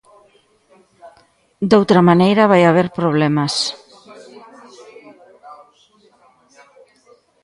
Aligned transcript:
Doutra 1.71 2.01
maneira 2.09 2.49
vai 2.51 2.61
haber 2.65 2.87
problemas. 2.99 3.53